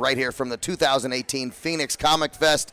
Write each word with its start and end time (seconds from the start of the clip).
right 0.00 0.16
here 0.16 0.30
from 0.30 0.48
the 0.48 0.56
2018 0.56 1.50
Phoenix 1.50 1.96
Comic 1.96 2.32
Fest. 2.32 2.72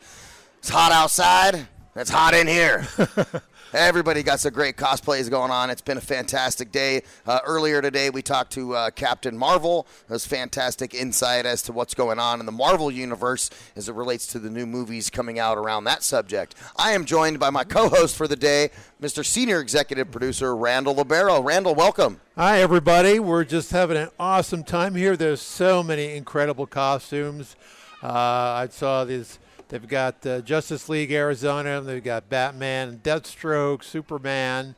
It's 0.58 0.68
hot 0.68 0.92
outside. 0.92 1.66
It's 1.96 2.08
hot 2.08 2.34
in 2.34 2.46
here. 2.46 2.86
Everybody 3.72 4.22
got 4.22 4.38
some 4.38 4.52
great 4.52 4.76
cosplays 4.76 5.28
going 5.28 5.50
on. 5.50 5.70
It's 5.70 5.82
been 5.82 5.98
a 5.98 6.00
fantastic 6.00 6.70
day. 6.70 7.02
Uh, 7.26 7.40
earlier 7.44 7.82
today, 7.82 8.10
we 8.10 8.22
talked 8.22 8.52
to 8.52 8.76
uh, 8.76 8.90
Captain 8.90 9.36
Marvel. 9.36 9.88
It 10.08 10.12
was 10.12 10.24
fantastic 10.24 10.94
insight 10.94 11.46
as 11.46 11.62
to 11.62 11.72
what's 11.72 11.92
going 11.92 12.20
on 12.20 12.38
in 12.38 12.46
the 12.46 12.52
Marvel 12.52 12.92
universe 12.92 13.50
as 13.74 13.88
it 13.88 13.94
relates 13.96 14.28
to 14.28 14.38
the 14.38 14.50
new 14.50 14.66
movies 14.66 15.10
coming 15.10 15.40
out 15.40 15.58
around 15.58 15.82
that 15.84 16.04
subject. 16.04 16.54
I 16.76 16.92
am 16.92 17.04
joined 17.04 17.40
by 17.40 17.50
my 17.50 17.64
co-host 17.64 18.14
for 18.16 18.28
the 18.28 18.36
day, 18.36 18.70
Mr. 19.02 19.24
Senior 19.24 19.60
Executive 19.60 20.12
Producer 20.12 20.54
Randall 20.54 20.94
Libero. 20.94 21.42
Randall, 21.42 21.74
welcome. 21.74 22.20
Hi, 22.36 22.60
everybody. 22.60 23.18
We're 23.18 23.44
just 23.44 23.72
having 23.72 23.96
an 23.96 24.10
awesome 24.20 24.62
time 24.62 24.94
here. 24.94 25.16
There's 25.16 25.42
so 25.42 25.82
many 25.82 26.14
incredible 26.14 26.68
costumes. 26.68 27.56
Uh, 28.00 28.12
I 28.12 28.68
saw 28.70 29.04
these 29.04 29.40
They've 29.68 29.86
got 29.86 30.24
uh, 30.24 30.42
Justice 30.42 30.88
League 30.88 31.10
Arizona. 31.10 31.80
They've 31.80 32.02
got 32.02 32.28
Batman, 32.28 33.00
Deathstroke, 33.02 33.82
Superman. 33.82 34.76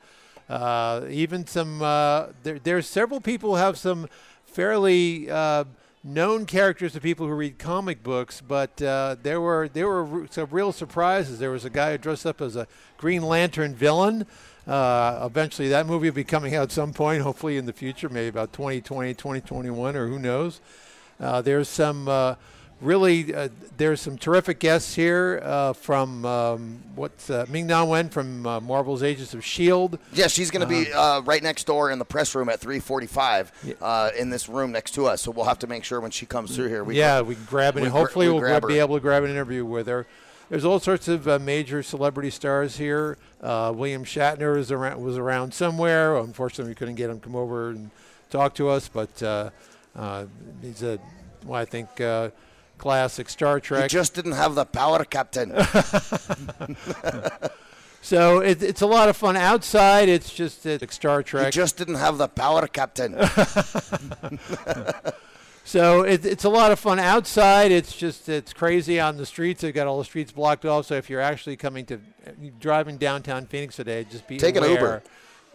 Uh, 0.49 1.03
even 1.11 1.47
some. 1.47 1.83
Uh, 1.83 2.29
there, 2.43 2.59
there's 2.59 2.87
several 2.87 3.21
people 3.21 3.57
have 3.57 3.77
some 3.77 4.09
fairly 4.47 5.29
uh, 5.31 5.65
known 6.03 6.47
characters 6.47 6.95
to 6.95 7.01
people 7.01 7.27
who 7.27 7.35
read 7.35 7.59
comic 7.59 8.03
books, 8.03 8.41
but 8.41 8.81
uh, 8.81 9.17
there 9.23 9.43
were 9.43 9.69
there 9.69 9.89
were 9.89 10.27
some 10.31 10.49
real 10.51 10.73
surprises. 10.73 11.39
There 11.39 11.51
was 11.51 11.67
a 11.67 11.71
guy 11.71 11.93
who 11.93 11.99
dressed 11.99 12.25
up 12.25 12.41
as 12.41 12.57
a 12.57 12.67
Green 12.97 13.23
Lantern 13.23 13.75
villain. 13.75 14.25
Uh, 14.67 15.21
eventually, 15.23 15.69
that 15.69 15.87
movie 15.87 16.09
will 16.09 16.15
be 16.15 16.25
coming 16.25 16.55
out 16.55 16.63
at 16.63 16.73
some 16.73 16.95
point, 16.95 17.23
hopefully 17.23 17.59
in 17.59 17.67
the 17.67 17.73
future, 17.75 18.09
maybe 18.09 18.29
about 18.29 18.55
2020, 18.55 19.13
2021, 19.15 19.97
or 19.97 20.09
who 20.09 20.19
knows. 20.19 20.63
there's 21.19 21.69
some 21.69 22.09
really, 22.81 23.35
uh, 23.35 23.49
there's 23.77 24.01
some 24.01 24.17
terrific 24.19 24.59
guests 24.59 24.95
here 24.95 25.41
uh, 25.43 25.73
from 25.73 26.25
um, 26.25 26.83
what's 26.95 27.31
uh, 27.31 27.47
Ming 27.49 27.67
Na 27.67 27.85
Wen 27.85 28.09
from 28.09 28.47
uh, 28.47 28.61
Marvel's 28.61 29.03
Agents 29.03 29.35
of 29.35 29.45
Shield. 29.45 29.99
Yeah, 30.13 30.27
she's 30.27 30.51
going 30.51 30.61
to 30.61 30.67
be 30.67 30.93
uh-huh. 30.93 31.19
uh, 31.19 31.21
right 31.23 31.43
next 31.43 31.65
door 31.65 31.91
in 31.91 31.99
the 31.99 32.05
press 32.05 32.35
room 32.35 32.49
at 32.49 32.61
3:45 32.61 33.51
yeah. 33.65 33.75
Uh, 33.81 34.11
in 34.17 34.31
this 34.31 34.49
room 34.49 34.73
next 34.73 34.93
to 34.93 35.07
us. 35.07 35.23
So 35.23 35.31
we'll 35.31 35.47
have 35.47 35.59
to 35.61 35.67
make 35.67 35.85
sure 35.85 36.01
when 36.01 36.11
she 36.11 36.27
comes 36.27 36.55
through 36.55 36.69
here. 36.69 36.85
We 36.85 36.97
yeah, 36.97 37.21
we 37.21 37.35
can 37.35 37.45
grab 37.45 37.77
it. 37.77 37.83
We 37.83 37.89
hopefully, 37.89 38.29
we 38.29 38.35
we'll 38.41 38.61
be 38.61 38.79
able 38.79 38.97
to 38.97 39.01
grab 39.01 39.25
an 39.25 39.31
interview 39.31 39.65
with 39.65 39.87
her. 39.87 40.07
There's 40.49 40.65
all 40.65 40.81
sorts 40.81 41.09
of 41.09 41.29
uh, 41.29 41.39
major 41.39 41.83
celebrity 41.83 42.31
stars 42.31 42.79
here. 42.79 43.19
William 43.43 44.05
Shatner 44.05 44.59
is 44.59 44.73
around, 44.73 45.03
was 45.03 45.19
around 45.19 45.53
somewhere. 45.53 46.17
Unfortunately, 46.17 46.71
we 46.71 46.75
couldn't 46.75 46.95
get 46.95 47.11
him 47.11 47.21
to 47.21 47.25
come 47.25 47.37
over 47.37 47.69
and 47.71 47.91
talk 48.31 48.55
to 48.55 48.69
us, 48.69 48.89
but 48.89 49.11
he's 50.63 50.83
a 50.83 50.99
well, 51.45 51.61
I 51.61 51.65
think 51.65 51.89
classic 52.79 53.29
Star 53.29 53.61
Trek. 53.61 53.85
You 53.85 53.89
just 53.89 54.15
didn't 54.15 54.33
have 54.33 54.55
the 54.55 54.65
power, 54.65 55.05
Captain. 55.05 55.51
so 58.01 58.41
it, 58.41 58.63
it's 58.63 58.81
a 58.81 58.87
lot 58.87 59.09
of 59.09 59.17
fun 59.17 59.37
outside. 59.37 60.09
It's 60.09 60.33
just 60.33 60.65
it's 60.65 60.95
Star 60.95 61.23
Trek. 61.23 61.47
You 61.47 61.53
just 61.53 61.77
didn't 61.77 61.97
have 61.97 62.17
the 62.19 62.29
power, 62.29 62.67
Captain. 62.67 63.13
so 65.65 66.03
it, 66.03 66.25
it's 66.25 66.45
a 66.45 66.49
lot 66.49 66.73
of 66.73 66.79
fun 66.79 66.99
outside. 66.99 67.71
It's 67.71 67.95
just 67.97 68.29
it's 68.29 68.53
crazy 68.53 68.99
on 68.99 69.17
the 69.17 69.27
streets. 69.27 69.61
They've 69.61 69.75
got 69.75 69.87
all 69.87 69.99
the 69.99 70.05
streets 70.05 70.33
blocked 70.33 70.65
off. 70.65 70.87
So 70.87 70.95
if 70.95 71.11
you're 71.11 71.21
actually 71.21 71.57
coming 71.57 71.85
to 71.87 72.01
driving 72.59 72.97
downtown 72.97 73.47
Phoenix 73.47 73.77
today, 73.77 74.07
just 74.11 74.27
be 74.27 74.39
take 74.39 74.57
aware. 74.57 74.71
an 74.71 74.77
Uber 74.77 75.03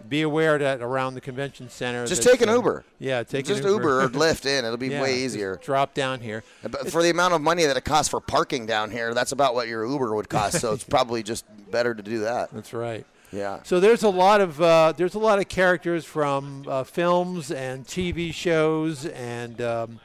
be 0.08 0.22
aware 0.22 0.58
that 0.58 0.82
around 0.82 1.16
the 1.16 1.22
convention 1.22 1.70
center. 1.70 2.06
Just 2.06 2.24
take 2.24 2.42
an 2.42 2.50
uh, 2.50 2.56
Uber. 2.56 2.84
Yeah, 3.00 3.24
take 3.24 3.46
just 3.46 3.64
an 3.64 3.68
Uber. 3.68 4.02
Just 4.02 4.14
Uber 4.14 4.24
or 4.24 4.28
Lyft 4.32 4.46
in. 4.46 4.66
It'll 4.66 4.78
be 4.78 4.88
yeah, 4.90 5.02
way 5.02 5.20
easier. 5.20 5.60
Drop 5.64 5.94
down 5.94 6.20
here. 6.20 6.44
But 6.62 6.92
for 6.92 7.02
the 7.02 7.10
amount 7.10 7.34
of 7.34 7.42
money 7.42 7.66
that 7.66 7.78
it 7.78 7.86
costs 7.86 8.10
for 8.10 8.20
parking 8.20 8.66
down 8.66 8.92
here, 8.92 9.14
that's 9.14 9.32
about 9.32 9.56
what 9.56 9.68
your 9.68 9.86
Uber 9.86 10.16
would 10.16 10.30
cost. 10.30 10.60
so 10.60 10.74
it's 10.74 10.84
probably 10.90 11.24
just 11.24 11.46
better 11.72 11.94
to 11.94 12.04
do 12.04 12.20
that. 12.20 12.52
That's 12.52 12.74
right. 12.74 13.06
Yeah. 13.32 13.60
So 13.64 13.80
there's 13.80 14.04
a 14.04 14.10
lot 14.10 14.42
of 14.42 14.62
uh, 14.62 14.94
there's 14.96 15.16
a 15.16 15.20
lot 15.20 15.40
of 15.40 15.48
characters 15.48 16.06
from 16.06 16.66
uh, 16.68 16.84
films 16.84 17.52
and 17.52 17.86
TV 17.86 18.34
shows 18.34 19.06
and. 19.06 19.62
Um, 19.62 20.00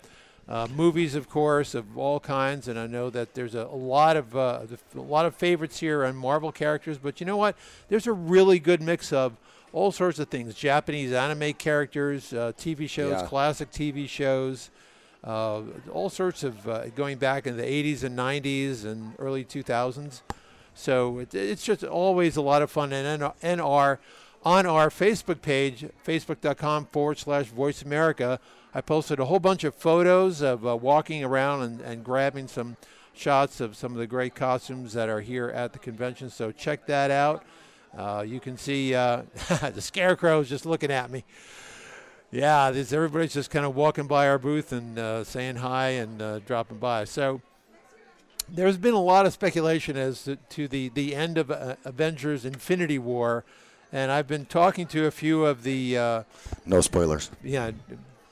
uh, 0.49 0.67
movies, 0.75 1.15
of 1.15 1.29
course, 1.29 1.75
of 1.75 1.99
all 1.99 2.19
kinds, 2.19 2.69
and 2.69 2.79
I 2.79 2.87
know 2.87 3.11
that 3.11 3.35
there's 3.35 3.55
a, 3.55 3.65
a 3.65 3.77
lot 3.77 4.17
of 4.17 4.35
uh, 4.35 4.61
a 4.97 4.99
lot 4.99 5.27
of 5.27 5.35
favorites 5.35 5.79
here 5.79 6.07
on 6.07 6.17
Marvel 6.17 6.53
characters. 6.53 6.97
But 6.97 7.21
you 7.21 7.27
know 7.27 7.37
what? 7.37 7.55
There's 7.91 8.07
a 8.07 8.13
really 8.13 8.59
good 8.59 8.81
mix 8.81 9.13
of 9.13 9.37
all 9.73 9.93
sorts 9.93 10.19
of 10.19 10.29
things 10.29 10.55
Japanese 10.55 11.13
anime 11.13 11.53
characters, 11.55 12.33
uh, 12.33 12.53
TV 12.59 12.89
shows, 12.89 13.13
yeah. 13.13 13.27
classic 13.27 13.71
TV 13.71 14.09
shows, 14.09 14.71
uh, 15.25 15.63
all 15.93 16.09
sorts 16.09 16.43
of 16.43 16.69
uh, 16.69 16.89
going 16.91 17.19
back 17.19 17.47
in 17.47 17.57
the 17.57 17.63
80s 17.63 18.05
and 18.05 18.19
90s 18.19 18.85
and 18.85 19.15
early 19.19 19.45
2000s. 19.45 20.23
So 20.75 21.19
it, 21.19 21.35
it's 21.35 21.65
just 21.65 21.85
always 21.85 22.37
a 22.37 22.43
lot 22.43 22.63
of 22.63 22.71
fun. 22.71 22.93
And, 22.93 23.33
and 23.43 23.61
our, 23.61 23.99
on 24.45 24.65
our 24.65 24.91
Facebook 24.91 25.43
page, 25.43 25.87
facebook.com 26.07 26.87
forward 26.87 27.19
slash 27.19 27.47
voice 27.47 27.83
America, 27.83 28.39
I 28.75 28.81
posted 28.81 29.19
a 29.19 29.25
whole 29.25 29.41
bunch 29.41 29.65
of 29.65 29.75
photos 29.75 30.41
of 30.41 30.67
uh, 30.67 30.77
walking 30.77 31.25
around 31.25 31.63
and, 31.63 31.81
and 31.81 32.05
grabbing 32.05 32.47
some 32.47 32.77
shots 33.13 33.61
of 33.61 33.77
some 33.77 33.93
of 33.93 33.99
the 33.99 34.07
great 34.07 34.35
costumes 34.35 34.93
that 34.93 35.09
are 35.09 35.21
here 35.21 35.49
at 35.49 35.73
the 35.73 35.79
convention. 35.79 36.31
So 36.31 36.53
check 36.53 36.87
that 36.87 37.11
out. 37.11 37.45
Uh, 37.97 38.25
you 38.27 38.41
can 38.41 38.57
see 38.57 38.95
uh, 38.95 39.23
the 39.75 39.81
scarecrow 39.81 40.41
is 40.41 40.49
just 40.49 40.67
looking 40.67 40.91
at 40.91 41.11
me. 41.11 41.25
Yeah, 42.31 42.71
this, 42.71 42.93
everybody's 42.93 43.33
just 43.33 43.51
kind 43.51 43.65
of 43.65 43.75
walking 43.75 44.07
by 44.07 44.29
our 44.29 44.39
booth 44.39 44.73
and 44.73 44.99
uh, 44.99 45.25
saying 45.25 45.57
hi 45.57 45.91
and 45.91 46.21
uh, 46.21 46.39
dropping 46.41 46.79
by. 46.79 47.05
So 47.05 47.41
there's 48.49 48.77
been 48.77 48.95
a 48.95 49.03
lot 49.03 49.25
of 49.25 49.33
speculation 49.33 49.97
as 49.97 50.25
to, 50.25 50.37
to 50.37 50.69
the, 50.69 50.91
the 50.91 51.15
end 51.15 51.39
of 51.39 51.51
uh, 51.51 51.77
Avengers 51.85 52.45
Infinity 52.45 52.99
War. 52.99 53.45
And 53.91 54.11
I've 54.13 54.27
been 54.27 54.45
talking 54.45 54.87
to 54.89 55.07
a 55.07 55.11
few 55.11 55.47
of 55.47 55.63
the. 55.63 55.97
Uh, 55.97 56.23
no 56.67 56.83
spoilers. 56.83 57.31
Yeah, 57.43 57.71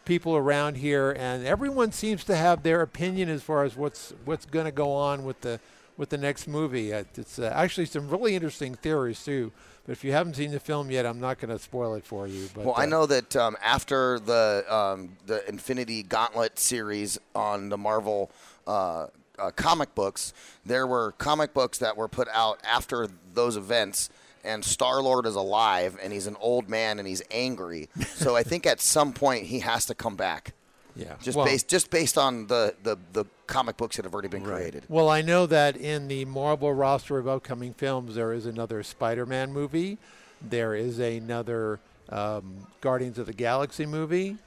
people 0.05 0.37
around 0.37 0.77
here, 0.77 1.13
and 1.19 1.47
everyone 1.47 1.93
seems 1.93 2.25
to 2.25 2.37
have 2.37 2.63
their 2.63 2.83
opinion 2.83 3.31
as 3.31 3.43
far 3.43 3.65
as 3.65 3.75
what's 3.75 4.13
what's 4.27 4.45
going 4.45 4.67
to 4.67 4.73
go 4.73 4.93
on 4.93 5.25
with 5.25 5.41
the 5.41 5.59
with 5.97 6.11
the 6.11 6.19
next 6.19 6.47
movie. 6.47 6.93
Uh, 6.93 7.05
it's 7.15 7.39
uh, 7.39 7.53
actually 7.55 7.87
some 7.87 8.09
really 8.09 8.35
interesting 8.35 8.75
theories 8.75 9.25
too. 9.25 9.53
But 9.85 9.93
if 9.93 10.05
you 10.05 10.13
haven't 10.13 10.35
seen 10.35 10.51
the 10.51 10.61
film 10.61 10.91
yet, 10.91 11.07
I'm 11.07 11.21
not 11.21 11.39
going 11.39 11.57
to 11.57 11.63
spoil 11.63 11.95
it 11.95 12.05
for 12.05 12.27
you. 12.27 12.49
But, 12.55 12.65
well, 12.65 12.75
I 12.77 12.85
uh, 12.85 12.87
know 12.87 13.07
that 13.07 13.37
um, 13.37 13.57
after 13.63 14.19
the 14.19 14.65
um, 14.69 15.17
the 15.27 15.49
Infinity 15.49 16.03
Gauntlet 16.03 16.59
series 16.59 17.19
on 17.35 17.69
the 17.69 17.79
Marvel. 17.79 18.31
Uh, 18.67 19.07
uh, 19.39 19.51
comic 19.51 19.95
books. 19.95 20.33
There 20.65 20.87
were 20.87 21.13
comic 21.13 21.53
books 21.53 21.79
that 21.79 21.97
were 21.97 22.09
put 22.09 22.27
out 22.33 22.59
after 22.65 23.09
those 23.35 23.57
events, 23.57 24.09
and 24.45 24.65
Star 24.65 25.03
Lord 25.03 25.27
is 25.27 25.35
alive, 25.35 25.99
and 26.03 26.13
he's 26.13 26.27
an 26.27 26.37
old 26.41 26.69
man, 26.69 26.99
and 26.99 27.07
he's 27.07 27.23
angry. 27.31 27.89
so 28.07 28.37
I 28.37 28.43
think 28.43 28.67
at 28.67 28.81
some 28.81 29.13
point 29.13 29.45
he 29.45 29.61
has 29.61 29.87
to 29.87 29.95
come 29.95 30.17
back. 30.17 30.55
Yeah. 30.97 31.15
Just 31.21 31.37
well, 31.37 31.47
based 31.47 31.69
just 31.69 31.91
based 31.91 32.17
on 32.17 32.47
the, 32.47 32.75
the, 32.83 32.97
the 33.13 33.25
comic 33.47 33.77
books 33.77 33.97
that 33.97 34.05
have 34.05 34.15
already 34.15 34.29
been 34.29 34.45
right. 34.45 34.57
created. 34.57 34.85
Well, 34.89 35.09
I 35.09 35.23
know 35.23 35.47
that 35.47 35.77
in 35.77 36.09
the 36.09 36.25
Marvel 36.25 36.73
roster 36.73 37.19
of 37.19 37.29
upcoming 37.29 37.75
films, 37.75 38.15
there 38.15 38.33
is 38.33 38.47
another 38.47 38.83
Spider-Man 38.83 39.53
movie. 39.53 39.99
There 40.41 40.75
is 40.75 40.99
another 40.99 41.81
um, 42.09 42.67
Guardians 42.81 43.19
of 43.19 43.27
the 43.27 43.33
Galaxy 43.33 43.87
movie. 43.87 44.39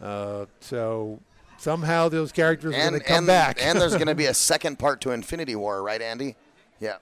Uh, 0.00 0.46
so 0.60 1.20
somehow 1.58 2.08
those 2.08 2.32
characters 2.32 2.74
and, 2.74 2.82
are 2.82 2.90
going 2.90 3.00
to 3.00 3.06
come 3.06 3.18
and, 3.18 3.26
back. 3.26 3.58
and 3.60 3.80
there's 3.80 3.94
going 3.94 4.08
to 4.08 4.14
be 4.14 4.26
a 4.26 4.34
second 4.52 4.78
part 4.78 5.00
to 5.02 5.12
Infinity 5.12 5.54
War, 5.54 5.82
right, 5.82 6.02
Andy? 6.02 6.36
Yeah. 6.80 6.96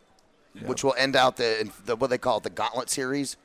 Yep. 0.55 0.65
Which 0.67 0.85
will 0.85 0.95
end 0.99 1.17
out 1.17 1.37
the, 1.37 1.71
the 1.87 1.97
what 1.97 2.11
they 2.11 2.19
call 2.19 2.39
it, 2.39 2.43
the 2.43 2.51
Gauntlet 2.51 2.91
series. 2.91 3.37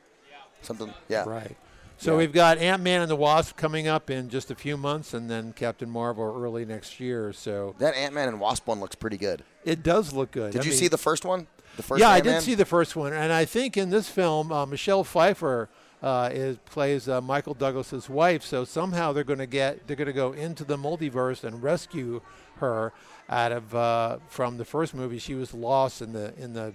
Something. 0.62 0.92
Yeah. 1.08 1.24
Right. 1.24 1.56
So 1.98 2.12
yeah. 2.12 2.18
we've 2.18 2.32
got 2.32 2.58
Ant 2.58 2.82
Man 2.82 3.00
and 3.00 3.10
the 3.10 3.16
Wasp 3.16 3.56
coming 3.56 3.88
up 3.88 4.10
in 4.10 4.28
just 4.28 4.50
a 4.50 4.54
few 4.54 4.76
months, 4.76 5.14
and 5.14 5.30
then 5.30 5.52
Captain 5.52 5.88
Marvel 5.88 6.24
early 6.24 6.64
next 6.64 7.00
year. 7.00 7.32
So 7.32 7.74
that 7.78 7.94
Ant 7.94 8.14
Man 8.14 8.28
and 8.28 8.40
Wasp 8.40 8.66
one 8.66 8.80
looks 8.80 8.94
pretty 8.94 9.16
good. 9.16 9.42
It 9.64 9.82
does 9.82 10.12
look 10.12 10.30
good. 10.30 10.52
Did 10.52 10.62
I 10.62 10.64
you 10.64 10.70
mean, 10.70 10.78
see 10.78 10.88
the 10.88 10.98
first 10.98 11.24
one? 11.24 11.46
The 11.76 11.82
first. 11.82 12.00
Yeah, 12.00 12.10
Ant-Man? 12.10 12.34
I 12.34 12.38
did 12.38 12.42
see 12.44 12.54
the 12.54 12.64
first 12.64 12.96
one, 12.96 13.12
and 13.12 13.32
I 13.32 13.44
think 13.44 13.76
in 13.76 13.90
this 13.90 14.08
film, 14.08 14.52
uh, 14.52 14.66
Michelle 14.66 15.04
Pfeiffer 15.04 15.68
uh, 16.02 16.30
is 16.32 16.58
plays 16.66 17.08
uh, 17.08 17.20
Michael 17.20 17.54
Douglas's 17.54 18.08
wife. 18.08 18.42
So 18.42 18.64
somehow 18.64 19.12
they're 19.12 19.24
going 19.24 19.38
to 19.38 19.46
get 19.46 19.86
they're 19.86 19.96
going 19.96 20.06
to 20.06 20.12
go 20.12 20.32
into 20.32 20.64
the 20.64 20.76
multiverse 20.76 21.44
and 21.44 21.62
rescue 21.62 22.20
her 22.56 22.92
out 23.28 23.52
of 23.52 23.74
uh, 23.74 24.18
from 24.28 24.58
the 24.58 24.64
first 24.64 24.94
movie. 24.94 25.18
She 25.18 25.34
was 25.34 25.52
lost 25.52 26.02
in 26.02 26.12
the 26.12 26.34
in 26.38 26.52
the 26.52 26.74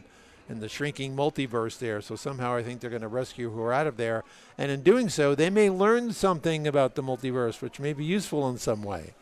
in 0.52 0.60
the 0.60 0.70
shrinking 0.70 1.16
multiverse 1.16 1.80
there. 1.80 2.02
So 2.02 2.16
somehow 2.16 2.56
I 2.56 2.62
think 2.62 2.82
they're 2.82 2.90
going 2.90 3.02
to 3.02 3.08
rescue 3.08 3.50
her 3.56 3.72
out 3.74 3.88
of 3.88 3.98
there. 3.98 4.24
And 4.58 4.70
in 4.70 4.84
doing 4.84 5.10
so, 5.10 5.34
they 5.34 5.50
may 5.50 5.70
learn 5.70 6.12
something 6.12 6.68
about 6.68 6.96
the 6.96 7.02
multiverse, 7.02 7.62
which 7.62 7.80
may 7.80 7.94
be 7.94 8.04
useful 8.04 8.48
in 8.50 8.58
some 8.58 8.84
way, 8.84 9.14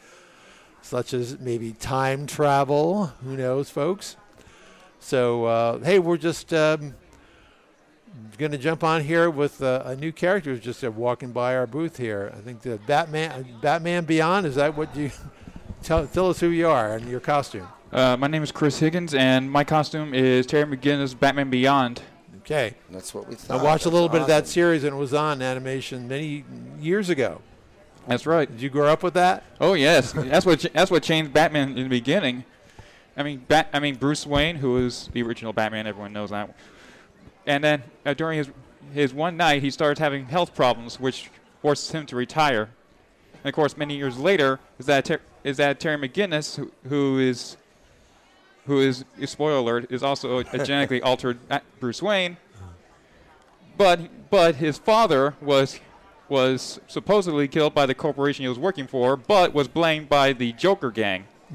such 0.81 1.13
as 1.13 1.39
maybe 1.39 1.71
time 1.73 2.25
travel. 2.25 3.07
Who 3.23 3.37
knows, 3.37 3.69
folks? 3.69 4.17
So, 4.99 5.45
uh, 5.45 5.79
hey, 5.79 5.99
we're 5.99 6.17
just 6.17 6.53
um, 6.53 6.95
going 8.37 8.51
to 8.51 8.57
jump 8.57 8.83
on 8.83 9.03
here 9.03 9.29
with 9.29 9.61
uh, 9.61 9.83
a 9.85 9.95
new 9.95 10.11
character 10.11 10.49
who's 10.49 10.63
just 10.63 10.83
uh, 10.83 10.91
walking 10.91 11.31
by 11.31 11.55
our 11.55 11.67
booth 11.67 11.97
here. 11.97 12.33
I 12.35 12.41
think 12.41 12.63
the 12.63 12.77
Batman, 12.87 13.45
Batman 13.61 14.03
Beyond, 14.05 14.47
is 14.47 14.55
that 14.55 14.75
what 14.75 14.93
you. 14.95 15.11
tell, 15.83 16.05
tell 16.07 16.29
us 16.29 16.39
who 16.39 16.49
you 16.49 16.67
are 16.67 16.95
and 16.95 17.07
your 17.07 17.21
costume. 17.21 17.67
Uh, 17.91 18.15
my 18.17 18.27
name 18.27 18.43
is 18.43 18.51
Chris 18.51 18.79
Higgins, 18.79 19.13
and 19.15 19.49
my 19.49 19.63
costume 19.63 20.13
is 20.13 20.45
Terry 20.45 20.65
McGinnis' 20.77 21.17
Batman 21.19 21.49
Beyond. 21.49 22.01
Okay. 22.39 22.75
That's 22.91 23.13
what 23.13 23.27
we 23.27 23.35
thought. 23.35 23.55
I 23.55 23.57
thought. 23.57 23.65
watched 23.65 23.85
a 23.85 23.89
That's 23.89 23.93
little 23.93 24.09
bit 24.09 24.21
of 24.21 24.27
that 24.27 24.43
awesome. 24.43 24.51
series 24.53 24.83
and 24.83 24.95
it 24.95 24.97
was 24.97 25.13
on 25.13 25.41
animation 25.41 26.07
many 26.07 26.43
years 26.79 27.09
ago. 27.09 27.41
That's 28.07 28.25
right. 28.25 28.49
Did 28.49 28.61
you 28.61 28.69
grow 28.69 28.87
up 28.91 29.03
with 29.03 29.13
that? 29.15 29.43
Oh 29.59 29.73
yes, 29.73 30.13
that's 30.13 30.45
what 30.45 30.59
ch- 30.59 30.73
that's 30.73 30.89
what 30.89 31.03
changed 31.03 31.31
Batman 31.31 31.69
in 31.77 31.83
the 31.83 31.89
beginning. 31.89 32.43
I 33.15 33.21
mean, 33.23 33.43
Bat- 33.47 33.69
I 33.73 33.79
mean 33.79 33.95
Bruce 33.95 34.25
Wayne, 34.25 34.55
who 34.55 34.73
was 34.73 35.09
the 35.13 35.21
original 35.21 35.53
Batman, 35.53 35.85
everyone 35.85 36.11
knows 36.13 36.31
that. 36.31 36.55
And 37.45 37.63
then 37.63 37.83
uh, 38.05 38.13
during 38.15 38.39
his 38.39 38.49
his 38.93 39.13
one 39.13 39.37
night, 39.37 39.61
he 39.61 39.69
started 39.69 39.99
having 39.99 40.25
health 40.25 40.55
problems, 40.55 40.99
which 40.99 41.29
forced 41.61 41.91
him 41.91 42.05
to 42.07 42.15
retire. 42.15 42.69
And 43.43 43.45
of 43.49 43.53
course, 43.53 43.77
many 43.77 43.95
years 43.95 44.17
later, 44.17 44.59
is 44.79 44.87
that 44.87 45.05
Ter- 45.05 45.21
is 45.43 45.57
that 45.57 45.79
Terry 45.79 45.97
McGinnis, 45.97 46.55
who, 46.55 46.71
who 46.87 47.19
is 47.19 47.57
who 48.69 48.79
is 48.79 49.03
spoiler 49.25 49.57
alert, 49.57 49.91
is 49.91 50.03
also 50.03 50.37
a 50.37 50.43
genetically 50.43 51.01
altered 51.01 51.39
Bruce 51.79 52.01
Wayne. 52.01 52.37
But 53.77 54.29
but 54.29 54.55
his 54.55 54.77
father 54.77 55.35
was 55.41 55.79
was 56.29 56.79
supposedly 56.87 57.47
killed 57.47 57.73
by 57.73 57.87
the 57.87 57.95
corporation 57.95 58.43
he 58.43 58.49
was 58.49 58.59
working 58.59 58.85
for, 58.85 59.17
but 59.17 59.53
was 59.53 59.67
blamed 59.67 60.07
by 60.07 60.33
the 60.33 60.53
Joker 60.53 60.91
gang. 60.91 61.25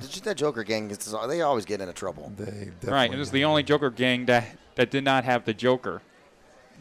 Did 0.00 0.14
you 0.14 0.22
that 0.22 0.36
Joker 0.36 0.62
gang? 0.62 0.86
gets- 0.86 1.12
They 1.26 1.42
always 1.42 1.64
get 1.64 1.80
into 1.80 1.92
trouble. 1.92 2.32
They 2.36 2.70
Right, 2.84 3.12
it 3.12 3.18
was 3.18 3.32
the 3.32 3.44
only 3.44 3.64
Joker 3.64 3.90
gang 3.90 4.26
that 4.26 4.56
that 4.76 4.92
did 4.92 5.02
not 5.02 5.24
have 5.24 5.44
the 5.44 5.52
Joker. 5.52 6.02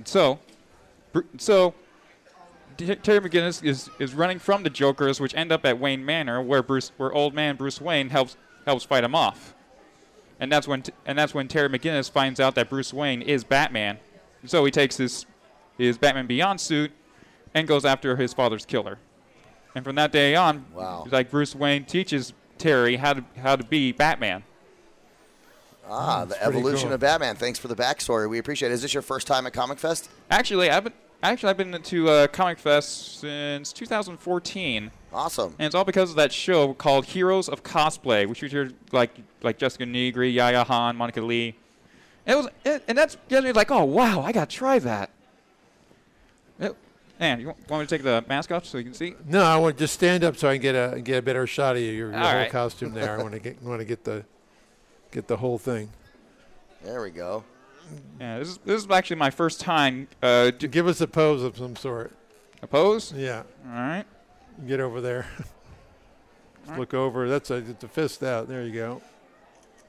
So, 0.04 0.38
so 1.40 1.74
Terry 2.78 3.20
McGinnis 3.20 3.64
is, 3.64 3.90
is 3.98 4.14
running 4.14 4.38
from 4.38 4.62
the 4.62 4.70
Jokers, 4.70 5.20
which 5.20 5.34
end 5.34 5.52
up 5.52 5.66
at 5.66 5.80
Wayne 5.80 6.06
Manor, 6.06 6.40
where 6.44 6.62
Bruce, 6.62 6.92
where 6.98 7.12
old 7.12 7.34
man 7.34 7.56
Bruce 7.56 7.82
Wayne 7.82 8.10
helps 8.10 8.38
helps 8.68 8.84
fight 8.84 9.04
him 9.04 9.16
off. 9.16 9.56
And 10.40 10.52
that's 10.52 10.68
when 10.68 10.84
t- 10.84 10.92
and 11.08 11.18
that's 11.18 11.34
when 11.34 11.48
Terry 11.48 11.70
McGinnis 11.70 12.12
finds 12.12 12.40
out 12.40 12.54
that 12.56 12.70
Bruce 12.70 12.94
Wayne 12.94 13.24
is 13.24 13.44
Batman. 13.44 13.98
So 14.46 14.64
he 14.66 14.70
takes 14.72 14.98
his 14.98 15.26
his 15.78 15.98
Batman 15.98 16.28
Beyond 16.28 16.62
suit 16.62 16.92
and 17.56 17.68
goes 17.68 17.86
after 17.86 18.16
his 18.18 18.34
father's 18.34 18.66
killer. 18.66 19.00
And 19.74 19.84
from 19.84 19.96
that 19.96 20.12
day 20.12 20.36
on, 20.36 20.66
Wow. 20.74 21.08
like 21.10 21.32
Bruce 21.32 21.56
Wayne 21.56 21.86
teaches 21.86 22.34
Terry 22.60 22.98
how 22.98 23.14
to 23.14 23.24
how 23.42 23.56
to 23.56 23.64
be 23.64 23.92
Batman. 23.94 24.44
Ah, 25.90 26.26
the 26.26 26.42
evolution 26.44 26.88
cool. 26.90 26.96
of 26.96 27.00
Batman. 27.00 27.36
Thanks 27.38 27.58
for 27.58 27.70
the 27.70 27.76
backstory. 27.76 28.30
We 28.30 28.38
appreciate 28.40 28.72
it. 28.72 28.76
Is 28.76 28.82
this 28.82 28.94
your 28.94 29.02
first 29.04 29.26
time 29.26 29.48
at 29.48 29.54
Comic 29.54 29.80
Fest? 29.80 30.10
Actually, 30.30 30.70
I've 30.70 30.84
been 30.84 30.94
actually 31.24 31.50
I've 31.50 31.58
been 31.58 31.82
to 31.82 32.10
uh, 32.10 32.28
Comic 32.28 32.60
Fest 32.60 33.20
since 33.22 33.72
2014, 33.74 34.92
Awesome. 35.14 35.56
and 35.58 35.66
it's 35.66 35.76
all 35.76 35.86
because 35.86 36.10
of 36.10 36.18
that 36.18 36.34
show 36.34 36.74
called 36.74 37.06
Heroes 37.06 37.48
of 37.48 37.64
Cosplay, 37.64 38.28
which 38.28 38.42
featured 38.42 38.74
like 38.92 39.12
like 39.42 39.58
Jessica 39.58 39.86
Nigri, 39.86 40.34
Yaya 40.34 40.64
Han, 40.64 40.98
Monika 40.98 41.26
Lee. 41.26 41.56
And 42.26 42.34
it 42.34 42.38
was 42.38 42.48
it, 42.66 42.84
and 42.88 42.98
that's 42.98 43.18
gets 43.30 43.46
me 43.46 43.52
like, 43.54 43.72
oh 43.72 43.86
wow, 43.86 44.22
I 44.22 44.32
got 44.32 44.50
to 44.50 44.56
try 44.56 44.80
that. 44.80 45.10
It, 46.60 46.76
man, 47.20 47.40
you 47.40 47.48
want, 47.48 47.70
want 47.70 47.82
me 47.82 47.88
to 47.88 47.96
take 47.96 48.04
the 48.04 48.26
mask 48.28 48.52
off 48.52 48.66
so 48.66 48.78
you 48.78 48.84
can 48.84 48.94
see? 48.94 49.16
No, 49.26 49.44
I 49.44 49.56
want 49.58 49.78
to 49.78 49.84
just 49.84 49.94
stand 49.94 50.24
up 50.24 50.36
so 50.36 50.50
I 50.50 50.56
can 50.56 50.62
get 50.62 50.76
a 50.76 51.00
get 51.00 51.18
a 51.20 51.22
better 51.22 51.48
shot 51.48 51.78
of 51.78 51.82
you, 51.82 51.92
your, 51.92 52.12
your 52.12 52.20
whole 52.20 52.34
right. 52.34 52.52
costume 52.52 52.94
there. 52.94 53.18
I 53.18 53.22
want 53.22 53.34
to 53.34 53.40
get 53.40 53.62
want 53.64 53.80
to 53.80 53.86
get 53.86 54.04
the 54.04 54.26
get 55.12 55.28
the 55.28 55.38
whole 55.38 55.58
thing. 55.58 55.90
There 56.84 57.02
we 57.02 57.12
go. 57.12 57.44
Yeah, 58.20 58.40
this 58.40 58.50
is 58.50 58.58
this 58.66 58.84
is 58.84 58.92
actually 58.92 59.16
my 59.16 59.30
first 59.30 59.62
time 59.62 60.10
uh, 60.22 60.52
do 60.52 60.68
Give 60.68 60.88
us 60.88 61.00
a 61.00 61.08
pose 61.08 61.44
of 61.44 61.58
some 61.58 61.76
sort. 61.76 62.12
a 62.62 62.68
pose. 62.68 63.14
Yeah, 63.14 63.44
All 63.66 63.72
right. 63.72 64.06
Get 64.66 64.80
over 64.80 65.02
there. 65.02 65.28
Alright. 66.66 66.80
Look 66.80 66.94
over. 66.94 67.30
That's 67.30 67.50
a, 67.50 67.56
it's 67.56 67.84
a 67.84 67.88
fist 67.88 68.24
out. 68.24 68.48
There 68.48 68.64
you 68.64 68.74
go. 68.74 69.02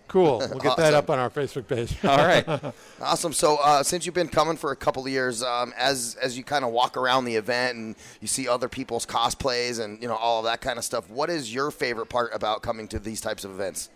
Cool. 0.08 0.38
We'll 0.38 0.58
get 0.58 0.78
that 0.78 0.94
up 0.94 1.10
on 1.10 1.18
our 1.18 1.28
Facebook 1.28 1.68
page. 1.68 1.96
All 2.04 2.16
right. 2.16 2.46
Awesome. 3.00 3.32
So, 3.32 3.58
uh, 3.62 3.82
since 3.84 4.06
you've 4.06 4.14
been 4.14 4.28
coming 4.28 4.56
for 4.56 4.72
a 4.72 4.76
couple 4.76 5.04
of 5.04 5.08
years, 5.08 5.42
um, 5.42 5.72
as 5.78 6.16
as 6.20 6.36
you 6.36 6.42
kind 6.42 6.64
of 6.64 6.72
walk 6.72 6.96
around 6.96 7.26
the 7.26 7.36
event 7.36 7.76
and 7.76 7.96
you 8.20 8.26
see 8.26 8.48
other 8.48 8.68
people's 8.68 9.06
cosplays 9.06 9.78
and 9.82 10.02
you 10.02 10.08
know 10.08 10.16
all 10.16 10.40
of 10.40 10.44
that 10.46 10.60
kind 10.60 10.78
of 10.78 10.84
stuff, 10.84 11.08
what 11.08 11.30
is 11.30 11.54
your 11.54 11.70
favorite 11.70 12.06
part 12.06 12.34
about 12.34 12.62
coming 12.62 12.88
to 12.88 12.98
these 12.98 13.20
types 13.20 13.44
of 13.44 13.52
events? 13.52 13.88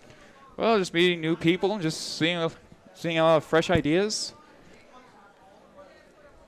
Well, 0.56 0.78
just 0.78 0.94
meeting 0.94 1.20
new 1.20 1.34
people 1.34 1.72
and 1.72 1.82
just 1.82 2.16
seeing 2.16 2.36
a, 2.36 2.50
seeing 2.94 3.18
a 3.18 3.24
lot 3.24 3.36
of 3.38 3.44
fresh 3.44 3.70
ideas. 3.70 4.34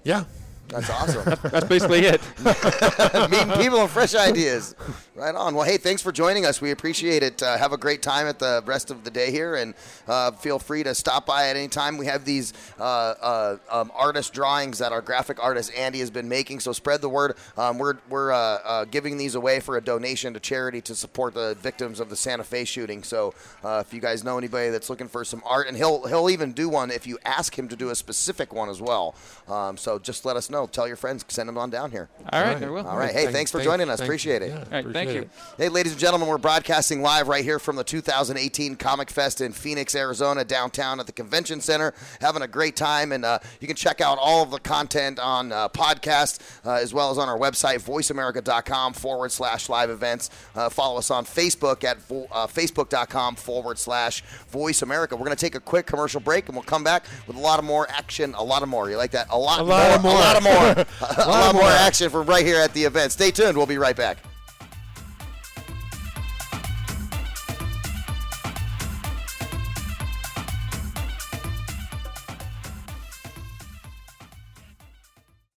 yeah. 0.05 0.25
That's 0.69 0.91
awesome. 0.91 1.39
That's 1.43 1.67
basically 1.67 2.01
it. 2.01 2.21
Meeting 3.31 3.53
people 3.63 3.81
and 3.81 3.91
fresh 3.91 4.15
ideas. 4.15 4.75
Right 5.17 5.33
on. 5.37 5.55
Well, 5.55 5.65
hey, 5.65 5.77
thanks 5.77 6.03
for 6.03 6.11
joining 6.11 6.45
us. 6.45 6.61
We 6.61 6.73
appreciate 6.73 7.23
it. 7.23 7.41
Uh, 7.41 7.57
have 7.57 7.73
a 7.73 7.77
great 7.77 8.03
time 8.03 8.27
at 8.27 8.41
the 8.41 8.65
rest 8.67 8.91
of 8.91 9.05
the 9.05 9.13
day 9.13 9.31
here, 9.31 9.55
and 9.55 9.75
uh, 10.09 10.33
feel 10.33 10.59
free 10.59 10.83
to 10.83 10.93
stop 10.93 11.25
by 11.25 11.51
at 11.51 11.57
any 11.57 11.69
time. 11.69 11.99
We 11.99 12.07
have 12.07 12.25
these 12.25 12.53
uh, 12.81 12.83
uh, 12.83 13.57
um, 13.71 13.93
artist 13.95 14.33
drawings 14.33 14.79
that 14.79 14.91
our 14.91 15.01
graphic 15.01 15.41
artist 15.41 15.73
Andy 15.77 16.01
has 16.01 16.11
been 16.11 16.29
making. 16.29 16.59
So 16.59 16.73
spread 16.73 17.01
the 17.01 17.09
word. 17.09 17.37
Um, 17.57 17.79
we're 17.79 17.99
we're 18.09 18.33
uh, 18.33 18.37
uh, 18.65 18.85
giving 18.87 19.17
these 19.17 19.37
away 19.37 19.61
for 19.61 19.77
a 19.77 19.81
donation 19.81 20.35
to 20.35 20.41
charity 20.41 20.81
to 20.81 20.97
support 20.97 21.35
the 21.35 21.55
victims 21.61 22.01
of 22.01 22.11
the 22.11 22.17
Santa 22.17 22.43
Fe 22.43 22.65
shooting. 22.65 23.05
So 23.05 23.35
uh, 23.63 23.85
if 23.87 23.95
you 23.95 24.01
guys 24.01 24.25
know 24.25 24.37
anybody 24.37 24.71
that's 24.71 24.91
looking 24.91 25.07
for 25.07 25.25
some 25.25 25.43
art, 25.47 25.69
and 25.69 25.77
he'll 25.77 26.09
he'll 26.09 26.29
even 26.29 26.51
do 26.53 26.69
one 26.69 26.91
if 26.91 27.07
you 27.07 27.19
ask 27.25 27.57
him 27.57 27.69
to 27.69 27.77
do 27.77 27.91
a 27.91 27.95
specific 27.95 28.53
one 28.53 28.69
as 28.69 28.81
well. 28.83 29.15
Um, 29.47 29.77
so 29.77 30.01
just 30.01 30.25
let 30.25 30.37
us 30.37 30.51
know. 30.51 30.67
Tell 30.67 30.89
your 30.89 30.97
friends. 30.97 31.25
Send 31.29 31.49
them 31.49 31.57
on 31.57 31.71
down 31.71 31.93
here. 31.93 32.09
All 32.33 32.43
right, 32.43 32.55
Right. 32.55 32.63
I 32.65 32.69
will. 32.69 32.85
All 32.89 32.99
right. 32.99 33.13
Hey, 33.13 33.31
thanks 33.31 33.53
for 33.53 33.63
joining 33.63 33.89
us. 33.89 34.01
Appreciate 34.01 34.43
it. 34.43 34.49
Yeah, 34.49 34.65
right, 34.77 35.04
thank 35.07 35.25
you. 35.25 35.31
Hey, 35.57 35.69
ladies 35.69 35.93
and 35.93 36.01
gentlemen, 36.01 36.29
we're 36.29 36.39
broadcasting 36.39 37.03
live 37.03 37.29
right 37.29 37.45
here 37.45 37.59
from 37.59 37.77
the 37.77 37.85
2018 37.85 38.77
Comic 38.77 39.11
Fest 39.11 39.41
in 39.41 39.53
Phoenix, 39.53 39.95
Arizona, 39.95 40.45
downtown 40.45 41.01
at 41.01 41.07
the 41.07 41.13
Convention 41.13 41.61
Center. 41.61 41.95
Having 42.21 42.43
a 42.43 42.49
great 42.49 42.77
time, 42.77 43.13
and 43.13 43.25
uh, 43.25 43.39
you 43.61 43.67
can 43.67 43.77
check 43.77 44.01
out 44.01 44.19
all 44.21 44.43
of 44.43 44.51
the 44.51 44.59
content 44.59 45.19
on 45.19 45.53
uh, 45.53 45.69
podcast 45.69 46.41
uh, 46.65 46.75
as 46.75 46.93
well 46.95 47.11
as 47.11 47.19
on 47.19 47.29
our 47.29 47.39
website, 47.39 47.83
voiceamerica.com 47.83 48.93
forward 48.93 49.33
slash 49.33 49.69
live 49.69 49.91
events. 49.91 50.31
Uh, 50.55 50.69
follow 50.69 50.99
us 50.99 51.11
on 51.11 51.25
Facebook 51.25 51.85
at 51.85 52.01
vo- 52.03 52.27
uh, 52.33 52.47
facebook.com 52.47 53.37
forward 53.37 53.79
slash 53.79 54.23
voice 54.49 54.83
America. 54.83 55.15
We're 55.17 55.25
going 55.25 55.37
to 55.37 55.41
take 55.45 55.55
a 55.55 55.61
quick 55.61 55.87
commercial 55.87 56.21
break, 56.21 56.47
and 56.47 56.57
we'll 56.57 56.65
come 56.65 56.85
back 56.85 57.05
with 57.27 57.37
a 57.37 57.41
lot 57.41 57.59
of 57.59 57.65
more 57.65 57.89
action. 57.91 58.35
A 58.35 58.43
lot 58.43 58.63
of 58.63 58.69
more. 58.69 58.91
You 58.91 58.97
like 58.97 59.13
that? 59.13 59.29
A 59.31 59.39
lot, 59.39 59.61
A 59.61 59.63
lot 59.63 60.03
more, 60.03 60.13
more. 60.13 60.21
A 60.21 60.25
lot 60.25 60.37
of 60.37 60.43
more. 60.43 60.55
a 61.25 61.29
lot 61.29 61.49
of 61.49 61.55
more 61.55 61.63
more. 61.63 61.71
action 61.71 62.11
from 62.11 62.27
right 62.27 62.45
here 62.45 62.59
at 62.59 62.73
the 62.75 62.85
event. 62.85 63.13
Stay 63.13 63.31
tuned. 63.31 63.57
We'll 63.57 63.67
be 63.67 63.79
right 63.79 63.97
back. 63.97 64.19